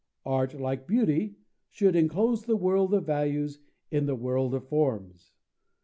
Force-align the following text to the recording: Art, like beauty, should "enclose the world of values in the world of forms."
Art, 0.25 0.59
like 0.59 0.87
beauty, 0.87 1.35
should 1.69 1.95
"enclose 1.95 2.45
the 2.45 2.55
world 2.57 2.91
of 2.95 3.05
values 3.05 3.59
in 3.91 4.07
the 4.07 4.15
world 4.15 4.55
of 4.55 4.67
forms." 4.67 5.35